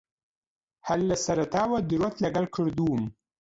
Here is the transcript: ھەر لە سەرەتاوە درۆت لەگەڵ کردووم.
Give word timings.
ھەر 0.87 0.99
لە 1.09 1.17
سەرەتاوە 1.25 1.79
درۆت 1.89 2.15
لەگەڵ 2.23 2.45
کردووم. 2.55 3.03